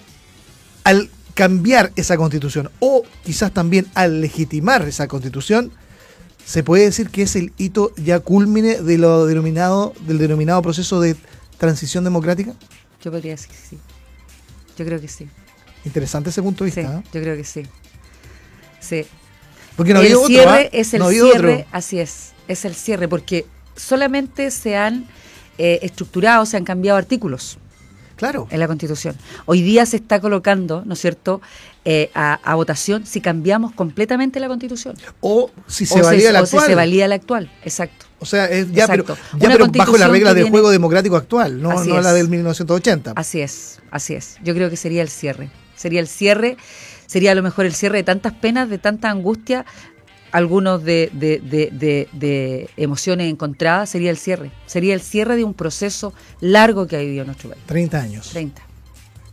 al 0.84 1.08
cambiar 1.32 1.90
esa 1.96 2.16
constitución 2.16 2.70
o 2.80 3.02
quizás 3.24 3.52
también 3.52 3.86
al 3.94 4.20
legitimar 4.20 4.86
esa 4.86 5.08
constitución, 5.08 5.72
se 6.44 6.62
puede 6.62 6.84
decir 6.84 7.08
que 7.08 7.22
es 7.22 7.34
el 7.36 7.52
hito 7.56 7.92
ya 7.96 8.20
culmine 8.20 8.82
de 8.82 8.98
lo 8.98 9.24
denominado, 9.24 9.94
del 10.06 10.18
denominado 10.18 10.60
proceso 10.60 11.00
de 11.00 11.16
transición 11.56 12.04
democrática. 12.04 12.52
Yo 13.02 13.10
podría 13.10 13.32
decir 13.32 13.48
que 13.48 13.56
sí. 13.70 13.78
Yo 14.76 14.84
creo 14.84 15.00
que 15.00 15.08
sí. 15.08 15.26
Interesante 15.86 16.28
ese 16.30 16.42
punto 16.42 16.64
de 16.64 16.70
Sí, 16.70 16.80
vista. 16.80 16.98
¿eh? 16.98 17.02
yo 17.12 17.20
creo 17.22 17.36
que 17.36 17.44
sí. 17.44 17.62
Sí. 18.80 19.06
Porque 19.76 19.92
no 19.94 20.00
ha 20.00 20.06
el 20.06 20.14
otro. 20.14 20.26
cierre 20.28 20.50
¿ah? 20.66 20.68
es 20.72 20.94
el 20.94 21.00
No 21.00 21.08
cierre, 21.10 21.54
otro. 21.54 21.66
así 21.72 21.98
es, 22.00 22.32
es 22.48 22.64
el 22.64 22.74
cierre, 22.74 23.08
porque 23.08 23.46
solamente 23.76 24.50
se 24.50 24.76
han 24.76 25.06
eh, 25.58 25.80
estructurado, 25.82 26.46
se 26.46 26.56
han 26.56 26.64
cambiado 26.64 26.98
artículos 26.98 27.58
Claro. 28.16 28.46
en 28.50 28.60
la 28.60 28.68
Constitución. 28.68 29.16
Hoy 29.44 29.60
día 29.62 29.84
se 29.86 29.96
está 29.96 30.20
colocando, 30.20 30.82
¿no 30.86 30.94
es 30.94 31.00
cierto?, 31.00 31.42
eh, 31.84 32.10
a, 32.14 32.34
a 32.44 32.54
votación 32.54 33.04
si 33.04 33.20
cambiamos 33.20 33.72
completamente 33.72 34.38
la 34.40 34.46
Constitución. 34.48 34.96
O 35.20 35.50
si 35.66 35.84
se 35.84 36.00
o 36.00 36.04
valía 36.04 36.32
la 36.32 36.42
o 36.42 36.46
si 36.46 36.56
actual. 36.56 36.70
se 36.70 36.74
valía 36.76 37.08
la 37.08 37.16
actual, 37.16 37.50
exacto. 37.64 38.06
O 38.20 38.26
sea, 38.26 38.46
es 38.46 38.70
ya, 38.72 38.86
pero, 38.86 39.02
Exacto. 39.02 39.16
ya 39.38 39.48
Una 39.48 39.56
pero 39.56 39.66
bajo 39.70 39.98
la 39.98 40.08
regla 40.08 40.32
del 40.32 40.48
juego 40.48 40.70
democrático 40.70 41.16
actual, 41.16 41.60
no, 41.60 41.72
Así 41.72 41.88
no 41.88 42.00
la 42.00 42.12
del 42.14 42.28
1980. 42.28 43.12
Así 43.16 43.40
es, 43.40 43.80
así 43.90 44.14
es. 44.14 44.36
Yo 44.44 44.54
creo 44.54 44.70
que 44.70 44.76
sería 44.76 45.02
el 45.02 45.08
cierre. 45.10 45.50
Sería 45.76 46.00
el 46.00 46.06
cierre, 46.08 46.56
sería 47.14 47.30
a 47.30 47.34
lo 47.36 47.44
mejor 47.44 47.64
el 47.64 47.74
cierre 47.74 47.98
de 47.98 48.02
tantas 48.02 48.32
penas, 48.32 48.68
de 48.68 48.78
tanta 48.78 49.08
angustia, 49.08 49.64
algunos 50.32 50.82
de, 50.82 51.10
de, 51.12 51.38
de, 51.38 51.70
de- 51.70 52.08
de 52.12 52.68
emociones 52.76 53.30
encontradas, 53.30 53.88
sería 53.90 54.10
el 54.10 54.16
cierre. 54.16 54.50
Sería 54.66 54.92
el 54.94 55.00
cierre 55.00 55.36
de 55.36 55.44
un 55.44 55.54
proceso 55.54 56.12
largo 56.40 56.88
que 56.88 56.96
ha 56.96 56.98
vivido 56.98 57.24
nuestro 57.24 57.50
país. 57.50 57.62
30 57.66 58.00
años. 58.00 58.30
30. 58.30 58.62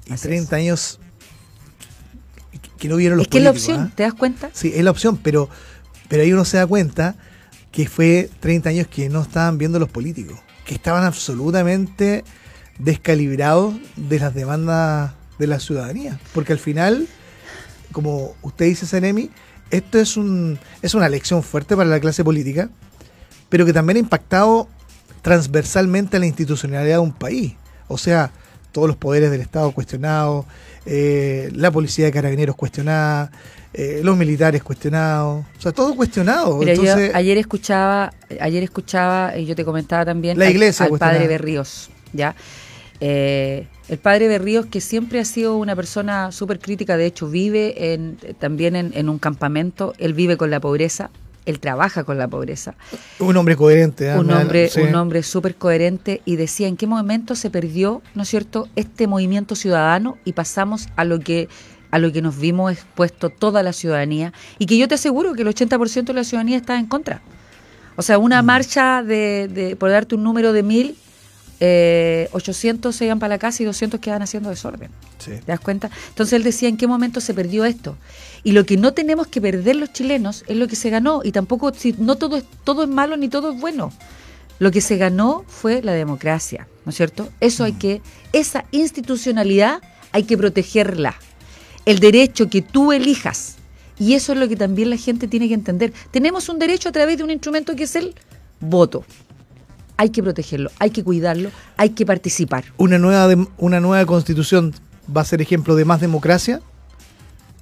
y 0.06 0.14
Así 0.14 0.28
30 0.28 0.56
años 0.58 1.00
que 2.78 2.88
no 2.88 2.98
vieron 2.98 3.18
los 3.18 3.26
es 3.26 3.30
que 3.32 3.40
es 3.40 3.44
la 3.44 3.50
opción, 3.50 3.80
¿ah? 3.82 3.92
¿te 3.96 4.04
das 4.04 4.14
cuenta? 4.14 4.52
Sí, 4.54 4.72
es 4.76 4.84
la 4.84 4.92
opción, 4.92 5.18
pero, 5.18 5.50
pero 6.08 6.22
ahí 6.22 6.34
uno 6.34 6.46
se 6.46 6.58
da 6.58 6.68
cuenta 6.68 7.16
que 7.72 7.88
fue 7.88 8.30
30 8.40 8.70
años 8.70 8.88
que 8.88 9.10
no 9.10 9.22
estaban 9.24 9.58
viendo 9.58 9.80
los 9.80 9.90
políticos, 9.90 10.40
que 10.66 10.76
estaban 10.76 11.04
absolutamente 11.04 12.24
descalibrados 12.78 13.74
de 13.96 14.20
las 14.20 14.36
demandas 14.36 15.14
de 15.40 15.48
la 15.48 15.60
ciudadanía. 15.60 16.20
Porque 16.34 16.54
al 16.54 16.60
final, 16.60 17.08
como 17.92 18.34
usted 18.42 18.66
dice, 18.66 18.86
Senemi, 18.86 19.30
esto 19.70 20.00
es, 20.00 20.18
un, 20.18 20.60
es 20.82 20.94
una 20.96 21.08
lección 21.10 21.44
fuerte 21.44 21.76
para 21.76 21.90
la 21.90 22.00
clase 22.00 22.24
política, 22.24 22.70
pero 23.50 23.66
que 23.66 23.74
también 23.74 23.98
ha 23.98 24.00
impactado 24.00 24.68
transversalmente 25.22 26.18
a 26.18 26.20
la 26.20 26.26
institucionalidad 26.26 26.96
de 26.96 27.00
un 27.00 27.14
país. 27.14 27.54
O 27.88 27.98
sea, 27.98 28.32
todos 28.72 28.88
los 28.88 28.98
poderes 28.98 29.32
del 29.32 29.42
Estado 29.42 29.72
cuestionados, 29.72 30.46
eh, 30.86 31.52
la 31.54 31.72
policía 31.72 32.06
de 32.06 32.12
carabineros 32.12 32.56
cuestionada, 32.56 33.32
eh, 33.74 34.02
los 34.04 34.18
militares 34.18 34.64
cuestionados, 34.64 35.46
o 35.58 35.62
sea, 35.62 35.72
todo 35.72 35.96
cuestionado. 35.96 36.58
Mira, 36.58 36.74
yo 36.74 36.82
Entonces, 36.84 37.16
ayer 37.16 37.38
escuchaba, 37.38 38.14
ayer 38.40 38.64
escuchaba, 38.64 39.38
y 39.38 39.46
yo 39.46 39.56
te 39.56 39.64
comentaba 39.64 40.04
también, 40.06 40.38
La 40.40 40.46
al- 40.46 40.52
iglesia 40.52 40.86
al, 40.86 40.90
cuestionada. 40.90 41.20
padre 41.20 41.28
Berríos, 41.30 41.90
¿ya? 42.14 42.36
Eh, 43.04 43.68
el 43.90 43.98
padre 43.98 44.28
Berríos, 44.28 44.68
que 44.68 44.80
siempre 44.80 45.20
ha 45.20 45.26
sido 45.26 45.58
una 45.58 45.76
persona 45.76 46.32
súper 46.32 46.60
crítica, 46.60 46.98
de 46.98 47.08
hecho, 47.08 47.28
vive 47.28 47.94
en, 47.94 48.18
también 48.40 48.76
en, 48.76 48.92
en 48.94 49.10
un 49.10 49.18
campamento, 49.18 49.94
él 49.98 50.14
vive 50.14 50.38
con 50.38 50.52
la 50.52 50.60
pobreza, 50.60 51.10
él 51.46 51.60
trabaja 51.60 52.04
con 52.04 52.20
la 52.20 52.28
pobreza, 52.28 52.76
un 53.20 53.36
hombre 53.36 53.56
coherente. 53.56 54.12
¿ah? 54.12 54.20
un 54.20 54.30
hombre, 54.32 54.70
sí. 54.70 54.82
un 54.82 54.94
hombre 54.94 55.24
súper 55.24 55.56
coherente 55.56 56.22
y 56.26 56.36
decía 56.36 56.68
en 56.68 56.78
qué 56.78 56.86
momento 56.86 57.36
se 57.36 57.50
perdió, 57.50 58.04
¿no 58.14 58.22
es 58.22 58.30
cierto?, 58.30 58.68
este 58.76 59.08
movimiento 59.08 59.56
ciudadano 59.56 60.18
y 60.24 60.34
pasamos 60.34 60.88
a 60.96 61.04
lo 61.04 61.20
que 61.20 61.50
a 61.90 62.00
lo 62.00 62.14
que 62.14 62.22
nos 62.22 62.40
vimos 62.40 62.72
expuesto 62.72 63.30
toda 63.30 63.64
la 63.64 63.74
ciudadanía 63.74 64.32
y 64.60 64.66
que 64.66 64.78
yo 64.78 64.88
te 64.88 64.96
aseguro 64.96 65.34
que 65.34 65.42
el 65.42 65.50
80% 65.50 66.06
de 66.06 66.14
la 66.14 66.24
ciudadanía 66.24 66.56
está 66.56 66.80
en 66.80 66.86
contra. 66.86 67.22
O 67.98 68.02
sea, 68.02 68.18
Mm. 68.18 68.24
una 68.24 68.42
marcha 68.44 69.04
de, 69.04 69.50
de, 69.50 69.76
por 69.76 69.90
darte 69.90 70.16
un 70.16 70.24
número 70.24 70.54
de 70.54 70.64
mil, 70.64 70.96
eh, 71.64 72.28
800 72.32 72.96
se 72.96 73.06
iban 73.06 73.20
para 73.20 73.36
la 73.36 73.38
casa 73.38 73.62
y 73.62 73.68
200 73.68 74.00
quedan 74.00 74.24
haciendo 74.24 74.50
desorden. 74.50 74.90
Sí. 75.20 75.32
¿Te 75.32 75.46
das 75.46 75.60
cuenta? 75.60 75.92
Entonces 76.10 76.34
él 76.34 76.44
decía 76.44 76.68
en 76.68 76.76
qué 76.76 76.88
momento 76.88 77.22
se 77.22 77.36
perdió 77.36 77.66
esto. 77.66 77.98
Y 78.44 78.54
lo 78.54 78.66
que 78.66 78.78
no 78.78 78.94
tenemos 78.94 79.28
que 79.28 79.40
perder 79.40 79.76
los 79.76 79.94
chilenos 79.94 80.44
es 80.48 80.58
lo 80.58 80.68
que 80.68 80.76
se 80.76 80.90
ganó. 80.90 81.22
Y 81.24 81.32
tampoco, 81.32 81.72
si, 81.72 81.94
no 82.00 82.16
todo 82.16 82.38
es, 82.38 82.46
todo 82.64 82.82
es 82.82 82.90
malo 82.90 83.16
ni 83.16 83.30
todo 83.30 83.52
es 83.52 83.62
bueno. 83.62 83.94
Lo 84.58 84.72
que 84.72 84.82
se 84.82 84.98
ganó 84.98 85.46
fue 85.48 85.84
la 85.84 85.94
democracia, 85.94 86.68
¿no 86.84 86.90
es 86.90 86.96
cierto? 86.96 87.30
Eso 87.40 87.64
hay 87.64 87.74
que, 87.74 88.02
esa 88.34 88.66
institucionalidad 88.72 89.84
hay 90.12 90.24
que 90.24 90.40
protegerla. 90.40 91.16
El 91.86 92.00
derecho 92.00 92.50
que 92.50 92.64
tú 92.64 92.92
elijas. 92.92 93.58
Y 94.00 94.16
eso 94.16 94.34
es 94.34 94.40
lo 94.40 94.48
que 94.48 94.56
también 94.56 94.90
la 94.90 94.98
gente 94.98 95.28
tiene 95.28 95.48
que 95.48 95.54
entender. 95.54 95.94
Tenemos 96.10 96.50
un 96.50 96.58
derecho 96.58 96.90
a 96.90 96.92
través 96.92 97.20
de 97.20 97.24
un 97.24 97.30
instrumento 97.30 97.76
que 97.76 97.84
es 97.84 97.96
el 97.96 98.16
voto. 98.60 99.06
Hay 99.98 100.10
que 100.10 100.24
protegerlo, 100.24 100.72
hay 100.80 100.90
que 100.90 101.04
cuidarlo, 101.04 101.50
hay 101.78 101.90
que 101.92 102.06
participar. 102.06 102.66
Una 102.78 102.98
nueva, 102.98 103.28
una 103.58 103.80
nueva 103.80 104.06
constitución 104.06 104.74
va 105.16 105.22
a 105.22 105.26
ser 105.26 105.42
ejemplo 105.42 105.76
de 105.76 105.86
más 105.86 106.02
democracia. 106.02 106.62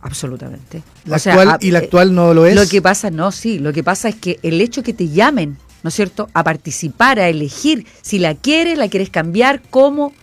Absolutamente. 0.02 0.82
La 1.06 1.18
O 1.18 1.20
sea, 1.20 1.34
actual, 1.34 1.50
a- 1.50 1.58
y 1.60 1.72
la 1.72 1.80
actual 1.80 2.16
no 2.16 2.34
lo 2.34 2.46
es. 2.46 2.56
Lo 2.56 2.66
que 2.68 2.82
pasa, 2.82 3.12
no, 3.12 3.32
sí, 3.32 3.60
lo 3.60 3.74
que 3.74 3.84
pasa 3.84 4.08
es 4.10 4.16
que 4.16 4.40
el 4.44 4.62
hecho 4.62 4.82
que 4.84 4.94
te 4.94 5.10
llamen, 5.10 5.58
¿no 5.84 5.90
es 5.90 5.94
cierto?, 5.94 6.30
a 6.34 6.44
participar, 6.44 7.20
a 7.20 7.28
elegir 7.28 7.86
si 8.02 8.18
la 8.20 8.36
quieres, 8.36 8.78
la 8.78 8.88
quieres 8.88 9.10
cambiar, 9.10 9.62
cómo 9.70 10.14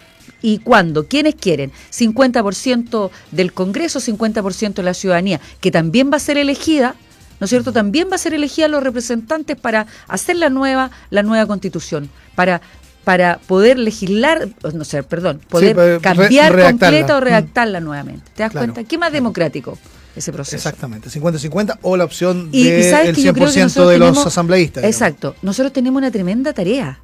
y 0.40 0.58
cuándo, 0.58 1.06
quiénes 1.08 1.34
quieren, 1.34 1.72
50% 1.90 3.10
del 3.32 3.52
Congreso, 3.52 4.00
50% 4.00 4.74
de 4.74 4.82
la 4.82 4.94
ciudadanía, 4.94 5.40
que 5.60 5.70
también 5.70 6.10
va 6.10 6.16
a 6.16 6.20
ser 6.20 6.38
elegida, 6.38 6.94
¿no 7.40 7.44
es 7.44 7.50
cierto?, 7.50 7.72
también 7.72 8.08
va 8.10 8.16
a 8.16 8.18
ser 8.18 8.34
elegida 8.34 8.68
los 8.68 8.82
representantes 8.82 9.56
para 9.56 9.86
hacer 10.08 10.36
la 10.36 10.48
nueva, 10.50 10.90
la 11.10 11.22
nueva 11.22 11.46
constitución, 11.46 12.08
para 12.34 12.60
para 13.04 13.38
poder 13.38 13.78
legislar, 13.78 14.48
no 14.74 14.84
sé, 14.84 15.04
perdón, 15.04 15.40
poder 15.48 15.76
re- 15.76 16.00
cambiar 16.00 16.60
completa 16.60 17.16
o 17.16 17.20
Mm. 17.20 17.22
redactarla 17.22 17.78
nuevamente. 17.78 18.24
¿Te 18.34 18.42
das 18.42 18.50
Claro, 18.50 18.72
cuenta? 18.72 18.88
¿Qué 18.88 18.98
más 18.98 19.12
democrático 19.12 19.78
ese 20.16 20.32
proceso? 20.32 20.56
Exactamente, 20.56 21.08
50-50 21.08 21.78
o 21.82 21.96
la 21.96 22.02
opción 22.02 22.50
del 22.50 23.14
que 23.14 23.14
100% 23.14 23.62
nosotros 23.62 23.90
de 23.92 23.98
los 23.98 24.08
tenemos- 24.08 24.26
asambleístas. 24.26 24.82
digamos. 24.82 24.92
Exacto. 24.96 25.36
Nosotros 25.42 25.72
tenemos 25.72 25.98
una 26.00 26.10
tremenda 26.10 26.52
tarea. 26.52 26.98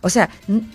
O 0.00 0.10
sea, 0.10 0.30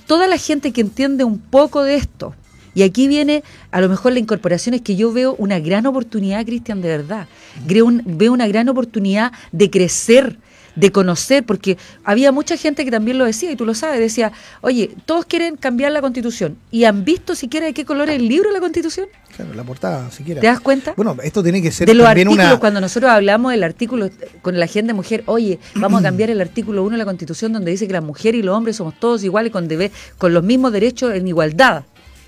toda 0.05 0.27
la 0.27 0.37
gente 0.37 0.73
que 0.73 0.81
entiende 0.81 1.23
un 1.23 1.39
poco 1.39 1.83
de 1.83 1.95
esto, 1.95 2.35
y 2.73 2.83
aquí 2.83 3.07
viene 3.07 3.43
a 3.71 3.81
lo 3.81 3.89
mejor 3.89 4.13
la 4.13 4.19
incorporación, 4.19 4.75
es 4.75 4.81
que 4.81 4.95
yo 4.95 5.11
veo 5.11 5.35
una 5.37 5.59
gran 5.59 5.85
oportunidad, 5.85 6.45
Cristian, 6.45 6.81
de 6.81 6.87
verdad. 6.89 7.27
Creo 7.67 7.85
un- 7.85 8.03
veo 8.05 8.31
una 8.33 8.47
gran 8.47 8.69
oportunidad 8.69 9.31
de 9.51 9.69
crecer, 9.69 10.37
de 10.73 10.89
conocer, 10.89 11.43
porque 11.45 11.77
había 12.05 12.31
mucha 12.31 12.55
gente 12.55 12.85
que 12.85 12.91
también 12.91 13.17
lo 13.17 13.25
decía, 13.25 13.51
y 13.51 13.57
tú 13.57 13.65
lo 13.65 13.73
sabes, 13.75 13.99
decía, 13.99 14.31
oye, 14.61 14.91
todos 15.05 15.25
quieren 15.25 15.57
cambiar 15.57 15.91
la 15.91 15.99
constitución, 15.99 16.55
y 16.71 16.85
han 16.85 17.03
visto 17.03 17.35
siquiera 17.35 17.65
de 17.65 17.73
qué 17.73 17.83
color 17.83 18.09
es 18.09 18.15
el 18.15 18.29
libro 18.29 18.47
de 18.49 18.53
la 18.53 18.61
constitución. 18.61 19.07
Claro, 19.35 19.53
la 19.53 19.63
portada, 19.65 20.09
siquiera. 20.11 20.39
¿Te 20.39 20.47
das 20.47 20.61
cuenta? 20.61 20.93
Bueno, 20.95 21.17
esto 21.23 21.43
tiene 21.43 21.61
que 21.61 21.71
ser 21.73 21.87
de 21.87 21.93
los 21.93 22.05
también 22.05 22.27
artículos, 22.29 22.51
una. 22.51 22.59
cuando 22.59 22.79
nosotros 22.79 23.11
hablamos 23.11 23.51
del 23.51 23.63
artículo 23.63 24.09
con 24.41 24.57
la 24.59 24.65
agenda 24.65 24.93
mujer, 24.93 25.23
oye, 25.25 25.59
vamos 25.75 25.99
a 25.99 26.03
cambiar 26.03 26.29
el 26.29 26.39
artículo 26.39 26.83
1 26.83 26.91
de 26.91 26.97
la 26.99 27.05
Constitución 27.05 27.51
donde 27.51 27.71
dice 27.71 27.85
que 27.87 27.93
las 27.93 28.03
mujeres 28.03 28.39
y 28.39 28.43
los 28.43 28.55
hombres 28.55 28.77
somos 28.77 28.97
todos 28.97 29.23
iguales 29.25 29.51
con, 29.51 29.67
debe- 29.67 29.91
con 30.17 30.33
los 30.33 30.43
mismos 30.43 30.71
derechos 30.71 31.13
en 31.13 31.27
igualdad. 31.27 31.83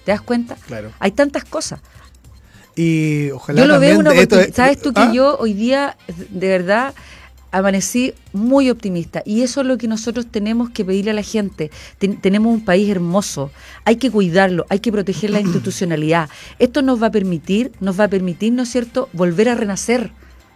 ¿Te 0.05 0.11
das 0.11 0.21
cuenta? 0.21 0.55
Claro. 0.67 0.91
Hay 0.99 1.11
tantas 1.11 1.43
cosas. 1.45 1.79
Y 2.75 3.29
ojalá 3.31 3.61
Yo 3.61 3.67
lo 3.67 3.79
veo 3.79 3.99
una 3.99 4.13
esto-. 4.13 4.39
Sabes 4.53 4.81
tú 4.81 4.93
que 4.93 5.01
¿Ah? 5.01 5.11
yo 5.13 5.37
hoy 5.37 5.53
día, 5.53 5.95
de 6.29 6.47
verdad, 6.47 6.93
amanecí 7.51 8.13
muy 8.33 8.69
optimista. 8.71 9.21
Y 9.25 9.41
eso 9.43 9.61
es 9.61 9.67
lo 9.67 9.77
que 9.77 9.87
nosotros 9.87 10.25
tenemos 10.29 10.71
que 10.71 10.83
pedirle 10.83 11.11
a 11.11 11.13
la 11.13 11.21
gente. 11.21 11.69
Ten- 11.99 12.19
tenemos 12.19 12.51
un 12.51 12.65
país 12.65 12.89
hermoso. 12.89 13.51
Hay 13.85 13.97
que 13.97 14.09
cuidarlo, 14.09 14.65
hay 14.69 14.79
que 14.79 14.91
proteger 14.91 15.29
la 15.29 15.39
institucionalidad. 15.45 16.29
Esto 16.59 16.81
nos 16.81 17.01
va 17.01 17.07
a 17.07 17.11
permitir, 17.11 17.71
nos 17.79 17.99
va 17.99 18.05
a 18.05 18.07
permitir, 18.09 18.51
¿no 18.53 18.63
es 18.63 18.69
cierto?, 18.69 19.07
volver 19.13 19.49
a 19.49 19.55
renacer. 19.55 20.11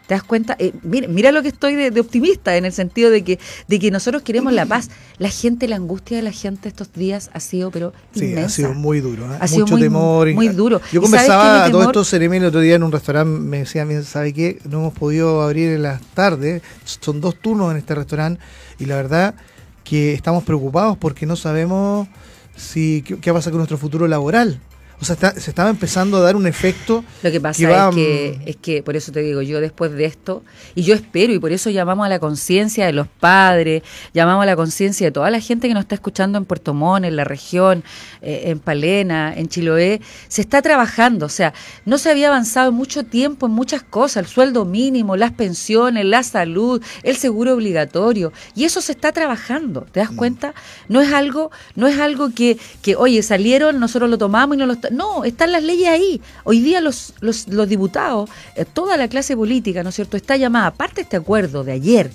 ¿Te 0.07 0.13
das 0.13 0.23
cuenta? 0.23 0.55
Eh, 0.59 0.73
mira, 0.83 1.07
mira 1.09 1.31
lo 1.33 1.41
que 1.41 1.49
estoy 1.49 1.75
de, 1.75 1.91
de 1.91 1.99
optimista 1.99 2.55
en 2.55 2.63
el 2.65 2.71
sentido 2.71 3.09
de 3.11 3.23
que, 3.23 3.39
de 3.67 3.79
que 3.79 3.91
nosotros 3.91 4.21
queremos 4.23 4.53
la 4.53 4.65
paz. 4.65 4.89
La 5.17 5.29
gente, 5.29 5.67
la 5.67 5.75
angustia 5.75 6.15
de 6.17 6.23
la 6.23 6.31
gente 6.31 6.69
estos 6.69 6.93
días 6.93 7.29
ha 7.33 7.39
sido, 7.41 7.71
pero 7.71 7.91
Sí, 8.13 8.25
inmensa. 8.25 8.45
ha 8.45 8.49
sido 8.49 8.73
muy 8.73 9.01
duro. 9.01 9.25
¿eh? 9.33 9.37
Ha 9.41 9.47
sido 9.47 9.61
Mucho 9.65 9.73
muy- 9.73 9.81
temor. 9.81 10.33
muy 10.33 10.47
duro. 10.49 10.79
Yo 10.79 11.01
¿Y 11.01 11.05
sabes 11.07 11.21
qué 11.23 11.27
conversaba 11.27 11.65
a 11.65 11.71
todo 11.71 11.83
esto, 11.83 12.03
Seremi, 12.05 12.37
el 12.37 12.45
otro 12.45 12.61
día 12.61 12.75
en 12.75 12.83
un 12.83 12.91
restaurante, 12.91 13.39
me 13.39 13.59
decía, 13.59 13.83
"Mira, 13.83 14.01
¿sabe 14.03 14.31
qué? 14.33 14.59
No 14.69 14.79
hemos 14.79 14.93
podido 14.93 15.41
abrir 15.41 15.69
en 15.73 15.83
las 15.83 16.01
tardes. 16.13 16.61
Son 16.85 17.19
dos 17.19 17.35
turnos 17.41 17.71
en 17.71 17.77
este 17.77 17.93
restaurante. 17.93 18.41
Y 18.79 18.85
la 18.85 18.95
verdad 18.95 19.35
que 19.83 20.13
estamos 20.13 20.43
preocupados 20.45 20.97
porque 20.97 21.25
no 21.25 21.35
sabemos 21.35 22.07
si 22.55 23.01
qué, 23.05 23.17
qué 23.19 23.31
va 23.31 23.37
a 23.37 23.39
pasar 23.39 23.51
con 23.51 23.59
nuestro 23.59 23.77
futuro 23.77 24.07
laboral. 24.07 24.59
O 24.99 25.05
sea, 25.05 25.13
está- 25.13 25.31
se 25.39 25.51
estaba 25.51 25.69
empezando 25.69 26.17
a 26.17 26.21
dar 26.21 26.35
un 26.35 26.47
efecto 26.47 27.05
Lo 27.21 27.31
que 27.31 27.39
pasa 27.39 27.59
que 27.59 27.67
va, 27.67 27.89
es, 27.89 27.95
que, 27.95 28.39
es 28.47 28.55
que, 28.55 28.81
por 28.81 28.95
eso 28.95 29.11
te 29.11 29.19
digo, 29.21 29.43
yo 29.43 29.61
después 29.61 29.91
de 29.91 30.05
esto, 30.05 30.43
y 30.73 30.81
yo 30.81 30.95
espero, 30.95 31.31
y 31.33 31.39
por 31.39 31.51
eso 31.51 31.69
llamamos 31.69 32.05
a 32.07 32.09
la 32.09 32.17
conciencia 32.17 32.85
de 32.87 32.93
los 32.93 33.07
padres, 33.07 33.83
llamamos 34.15 34.41
a 34.41 34.45
la 34.47 34.55
conciencia 34.55 35.05
de 35.05 35.11
toda 35.11 35.29
la 35.29 35.39
gente 35.39 35.67
que 35.67 35.75
nos 35.75 35.81
está 35.81 35.93
escuchando 35.93 36.39
en 36.39 36.45
Puerto 36.45 36.73
Montt, 36.73 37.05
en 37.05 37.15
la 37.15 37.25
región, 37.25 37.83
eh, 38.23 38.43
en 38.45 38.57
Palena, 38.57 39.33
en 39.35 39.47
Chiloé, 39.49 40.01
se 40.29 40.41
está 40.41 40.63
trabajando, 40.63 41.27
o 41.27 41.29
sea, 41.29 41.53
no 41.85 41.99
se 41.99 42.09
había 42.09 42.29
avanzado 42.29 42.69
en 42.69 42.75
mucho 42.75 43.03
tiempo 43.03 43.45
en 43.45 43.51
muchas 43.51 43.83
cosas, 43.83 44.23
el 44.23 44.27
sueldo 44.27 44.65
mínimo, 44.65 45.15
las 45.15 45.31
pensiones, 45.31 46.05
la 46.05 46.23
salud, 46.23 46.81
el 47.03 47.15
seguro 47.17 47.53
obligatorio, 47.53 48.33
y 48.55 48.63
eso 48.63 48.81
se 48.81 48.93
está 48.93 49.11
trabajando, 49.11 49.81
¿te 49.91 49.99
das 49.99 50.09
cuenta? 50.09 50.55
No 50.89 51.01
es 51.01 51.13
algo, 51.13 51.51
no 51.75 51.85
es 51.87 51.99
algo 51.99 52.31
que, 52.33 52.57
que 52.81 52.95
oye, 52.95 53.21
salieron, 53.21 53.79
nosotros 53.79 54.09
lo 54.09 54.17
tomamos 54.17 54.55
y 54.55 54.59
no 54.59 54.65
lo 54.65 54.75
no, 54.91 55.23
están 55.23 55.51
las 55.51 55.63
leyes 55.63 55.87
ahí. 55.89 56.21
Hoy 56.43 56.61
día 56.61 56.81
los, 56.81 57.13
los, 57.19 57.47
los 57.47 57.67
diputados, 57.67 58.29
eh, 58.55 58.65
toda 58.65 58.97
la 58.97 59.07
clase 59.07 59.35
política, 59.35 59.83
¿no 59.83 59.89
es 59.89 59.95
cierto?, 59.95 60.17
está 60.17 60.37
llamada, 60.37 60.67
aparte 60.67 60.95
de 60.95 61.01
este 61.03 61.17
acuerdo 61.17 61.63
de 61.63 61.73
ayer, 61.73 62.11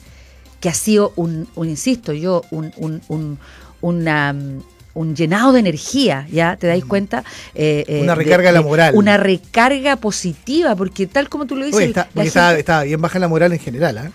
que 0.60 0.68
ha 0.68 0.74
sido 0.74 1.12
un, 1.16 1.48
un 1.54 1.68
insisto 1.68 2.12
yo, 2.12 2.42
un, 2.50 2.72
un, 2.76 3.00
un, 3.08 3.38
una, 3.80 4.32
mm, 4.32 4.62
un 4.94 5.16
llenado 5.16 5.52
de 5.52 5.60
energía, 5.60 6.26
¿ya? 6.30 6.56
¿Te 6.56 6.66
dais 6.66 6.84
cuenta? 6.84 7.24
Eh, 7.54 7.84
eh, 7.88 8.00
Una 8.02 8.14
recarga 8.14 8.48
de 8.48 8.54
la 8.54 8.62
moral. 8.62 8.94
Una 8.94 9.16
recarga 9.16 9.96
positiva, 9.96 10.76
porque 10.76 11.06
tal 11.06 11.28
como 11.28 11.46
tú 11.46 11.56
lo 11.56 11.64
dices... 11.64 11.78
Oye, 11.78 11.86
está, 11.88 12.08
la 12.14 12.24
porque 12.24 12.58
está 12.58 12.82
bien 12.82 13.00
baja 13.00 13.18
la 13.18 13.28
moral 13.28 13.52
en 13.52 13.58
general. 13.58 13.98
¿ah? 13.98 14.10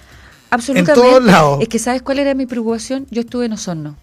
Absolutamente. 0.49 0.99
En 0.99 1.07
todos 1.07 1.23
lados. 1.23 1.59
Es 1.61 1.67
que 1.67 1.79
¿sabes 1.79 2.01
cuál 2.01 2.19
era 2.19 2.33
mi 2.33 2.45
preocupación? 2.45 3.07
Yo 3.09 3.21
estuve 3.21 3.45
en 3.45 3.53
Osorno. 3.53 3.97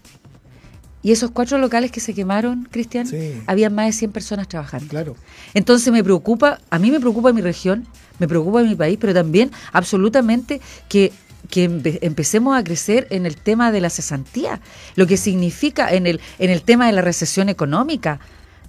Y 1.05 1.11
esos 1.11 1.29
cuatro 1.29 1.59
locales 1.59 1.91
que 1.91 1.99
se 1.99 2.15
quemaron, 2.15 2.67
Cristian, 2.71 3.05
Sí. 3.05 3.39
habían 3.45 3.75
más 3.75 3.85
de 3.85 3.91
100 3.91 4.11
personas 4.11 4.47
trabajando. 4.47 4.87
Claro. 4.87 5.15
Entonces 5.53 5.93
me 5.93 6.03
preocupa, 6.03 6.59
a 6.71 6.79
mí 6.79 6.89
me 6.89 6.99
preocupa 6.99 7.31
mi 7.31 7.41
región, 7.41 7.85
me 8.17 8.27
preocupa 8.27 8.63
mi 8.63 8.73
país, 8.73 8.97
pero 8.99 9.13
también 9.13 9.51
absolutamente 9.71 10.61
que, 10.89 11.13
que 11.51 11.69
empe- 11.69 11.99
empecemos 12.01 12.57
a 12.57 12.63
crecer 12.63 13.05
en 13.11 13.27
el 13.27 13.37
tema 13.37 13.71
de 13.71 13.81
la 13.81 13.91
cesantía, 13.91 14.59
lo 14.95 15.05
que 15.05 15.15
significa 15.17 15.93
en 15.93 16.07
el, 16.07 16.19
en 16.39 16.49
el 16.49 16.63
tema 16.63 16.87
de 16.87 16.93
la 16.93 17.01
recesión 17.01 17.49
económica. 17.49 18.19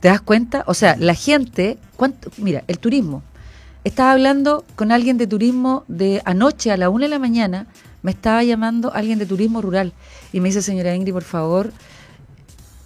¿Te 0.01 0.09
das 0.09 0.21
cuenta? 0.21 0.63
O 0.67 0.75
sea, 0.75 0.95
la 0.99 1.15
gente, 1.15 1.79
¿cuánto? 1.97 2.31
mira, 2.37 2.65
el 2.69 2.79
turismo. 2.79 3.23
Estaba 3.83 4.13
hablando 4.13 4.67
con 4.75 4.93
alguien 4.93 5.17
de 5.17 5.27
turismo 5.27 5.85
de 5.89 6.21
anoche 6.27 6.71
a 6.71 6.77
la 6.77 6.91
una 6.91 7.07
de 7.07 7.11
la 7.11 7.19
mañana, 7.19 7.67
me 8.03 8.11
estaba 8.11 8.45
llamando 8.45 8.93
alguien 8.93 9.19
de 9.19 9.25
turismo 9.25 9.63
rural 9.63 9.95
y 10.35 10.41
me 10.41 10.51
dice, 10.51 10.61
señora 10.61 10.95
Ingrid, 10.95 11.15
por 11.15 11.25
favor, 11.25 11.73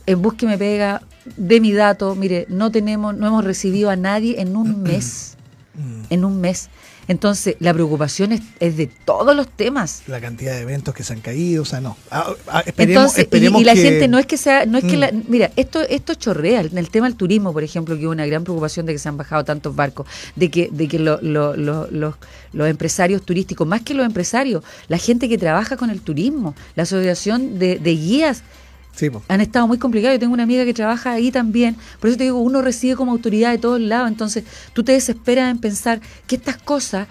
en 0.06 0.22
busque 0.22 0.46
me 0.46 0.58
pega 0.58 1.02
de 1.36 1.60
mi 1.60 1.72
dato, 1.72 2.14
mire, 2.14 2.46
no 2.48 2.70
tenemos, 2.70 3.14
no 3.16 3.26
hemos 3.26 3.44
recibido 3.44 3.90
a 3.90 3.96
nadie 3.96 4.40
en 4.40 4.56
un 4.56 4.82
mes, 4.82 5.36
en 6.10 6.24
un 6.24 6.40
mes. 6.40 6.70
Entonces, 7.10 7.56
la 7.58 7.74
preocupación 7.74 8.30
es, 8.30 8.40
es, 8.60 8.76
de 8.76 8.86
todos 8.86 9.34
los 9.34 9.48
temas. 9.48 10.04
La 10.06 10.20
cantidad 10.20 10.52
de 10.52 10.60
eventos 10.60 10.94
que 10.94 11.02
se 11.02 11.12
han 11.12 11.20
caído, 11.20 11.62
o 11.62 11.64
sea, 11.64 11.80
no. 11.80 11.96
Ah, 12.08 12.32
ah, 12.46 12.62
esperemos, 12.64 13.02
Entonces, 13.02 13.24
esperemos 13.24 13.60
y, 13.60 13.62
y, 13.62 13.66
la 13.66 13.74
que... 13.74 13.82
gente 13.82 14.06
no 14.06 14.20
es 14.20 14.26
que 14.26 14.36
sea, 14.36 14.64
no 14.64 14.78
es 14.78 14.84
que 14.84 14.96
la, 14.96 15.10
mira, 15.26 15.50
esto, 15.56 15.80
esto 15.80 16.14
chorrea, 16.14 16.60
en 16.60 16.78
el 16.78 16.88
tema 16.88 17.08
del 17.08 17.16
turismo, 17.16 17.52
por 17.52 17.64
ejemplo, 17.64 17.98
que 17.98 18.04
hubo 18.04 18.12
una 18.12 18.26
gran 18.26 18.44
preocupación 18.44 18.86
de 18.86 18.92
que 18.92 19.00
se 19.00 19.08
han 19.08 19.16
bajado 19.16 19.44
tantos 19.44 19.74
barcos, 19.74 20.06
de 20.36 20.52
que, 20.52 20.68
de 20.70 20.86
que 20.86 21.00
lo, 21.00 21.20
lo, 21.20 21.56
lo, 21.56 21.90
los, 21.90 22.14
los 22.52 22.68
empresarios 22.68 23.22
turísticos, 23.22 23.66
más 23.66 23.80
que 23.80 23.94
los 23.94 24.06
empresarios, 24.06 24.62
la 24.86 24.98
gente 24.98 25.28
que 25.28 25.36
trabaja 25.36 25.76
con 25.76 25.90
el 25.90 26.02
turismo, 26.02 26.54
la 26.76 26.84
asociación 26.84 27.58
de, 27.58 27.80
de 27.80 27.90
guías, 27.90 28.44
Sí, 28.94 29.08
han 29.28 29.40
estado 29.40 29.66
muy 29.66 29.78
complicados. 29.78 30.16
Yo 30.16 30.20
tengo 30.20 30.34
una 30.34 30.42
amiga 30.42 30.64
que 30.64 30.74
trabaja 30.74 31.12
ahí 31.12 31.30
también. 31.30 31.76
Por 32.00 32.10
eso 32.10 32.18
te 32.18 32.24
digo, 32.24 32.40
uno 32.40 32.60
recibe 32.60 32.96
como 32.96 33.12
autoridad 33.12 33.50
de 33.50 33.58
todos 33.58 33.80
lados. 33.80 34.08
Entonces, 34.08 34.44
tú 34.72 34.84
te 34.84 34.92
desesperas 34.92 35.50
en 35.50 35.58
pensar 35.58 36.00
que 36.26 36.36
estas 36.36 36.56
cosas 36.56 37.08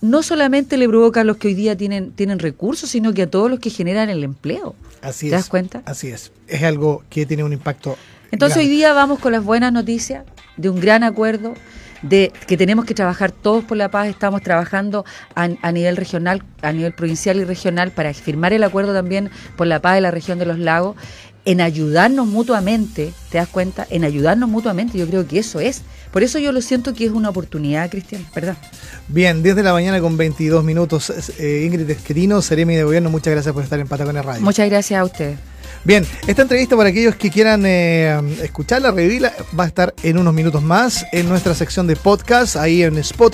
no 0.00 0.22
solamente 0.22 0.76
le 0.76 0.88
provocan 0.88 1.22
a 1.22 1.24
los 1.24 1.36
que 1.36 1.48
hoy 1.48 1.54
día 1.54 1.76
tienen, 1.76 2.12
tienen 2.12 2.38
recursos, 2.38 2.90
sino 2.90 3.14
que 3.14 3.22
a 3.22 3.30
todos 3.30 3.50
los 3.50 3.60
que 3.60 3.70
generan 3.70 4.10
el 4.10 4.24
empleo. 4.24 4.74
Así 5.02 5.30
¿Te 5.30 5.36
das 5.36 5.48
cuenta? 5.48 5.82
Así 5.86 6.08
es. 6.08 6.32
Es 6.46 6.62
algo 6.62 7.04
que 7.08 7.26
tiene 7.26 7.44
un 7.44 7.52
impacto. 7.52 7.96
Entonces, 8.30 8.56
grande. 8.56 8.70
hoy 8.70 8.76
día 8.76 8.92
vamos 8.92 9.18
con 9.18 9.32
las 9.32 9.44
buenas 9.44 9.72
noticias 9.72 10.24
de 10.56 10.68
un 10.68 10.80
gran 10.80 11.04
acuerdo 11.04 11.54
de 12.08 12.32
que 12.46 12.56
tenemos 12.56 12.84
que 12.84 12.94
trabajar 12.94 13.32
todos 13.32 13.64
por 13.64 13.76
la 13.76 13.90
paz, 13.90 14.08
estamos 14.08 14.42
trabajando 14.42 15.04
a, 15.34 15.48
a, 15.62 15.72
nivel 15.72 15.96
regional, 15.96 16.42
a 16.62 16.72
nivel 16.72 16.92
provincial 16.92 17.38
y 17.38 17.44
regional 17.44 17.90
para 17.90 18.12
firmar 18.12 18.52
el 18.52 18.62
acuerdo 18.62 18.92
también 18.92 19.30
por 19.56 19.66
la 19.66 19.80
paz 19.80 19.94
de 19.94 20.02
la 20.02 20.10
región 20.10 20.38
de 20.38 20.46
los 20.46 20.58
lagos, 20.58 20.96
en 21.46 21.60
ayudarnos 21.60 22.26
mutuamente, 22.26 23.12
¿te 23.30 23.38
das 23.38 23.48
cuenta? 23.48 23.86
En 23.90 24.04
ayudarnos 24.04 24.48
mutuamente, 24.48 24.98
yo 24.98 25.06
creo 25.06 25.26
que 25.26 25.38
eso 25.38 25.60
es. 25.60 25.82
Por 26.10 26.22
eso 26.22 26.38
yo 26.38 26.52
lo 26.52 26.62
siento 26.62 26.94
que 26.94 27.04
es 27.06 27.10
una 27.10 27.28
oportunidad, 27.30 27.90
Cristian, 27.90 28.24
¿verdad? 28.34 28.56
Bien, 29.08 29.42
10 29.42 29.56
de 29.56 29.62
la 29.62 29.72
mañana 29.72 30.00
con 30.00 30.16
22 30.16 30.64
minutos. 30.64 31.12
Eh, 31.38 31.64
Ingrid 31.66 31.90
Esquerino, 31.90 32.40
Seremi 32.40 32.76
de 32.76 32.84
Gobierno, 32.84 33.10
muchas 33.10 33.32
gracias 33.32 33.52
por 33.52 33.62
estar 33.62 33.78
en 33.78 33.88
Patagonia 33.88 34.22
Radio. 34.22 34.42
Muchas 34.42 34.68
gracias 34.70 35.00
a 35.00 35.04
usted. 35.04 35.34
Bien, 35.84 36.06
esta 36.26 36.40
entrevista 36.40 36.78
para 36.78 36.88
aquellos 36.88 37.14
que 37.14 37.30
quieran 37.30 37.64
eh, 37.66 38.18
escucharla, 38.42 38.90
revivirla, 38.90 39.34
va 39.58 39.64
a 39.64 39.66
estar 39.66 39.94
en 40.02 40.16
unos 40.16 40.32
minutos 40.32 40.62
más 40.62 41.04
en 41.12 41.28
nuestra 41.28 41.54
sección 41.54 41.86
de 41.86 41.94
podcast, 41.94 42.56
ahí 42.56 42.82
en 42.82 42.96
Spotify. 42.96 43.32